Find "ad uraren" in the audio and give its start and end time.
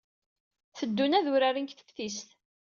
1.17-1.65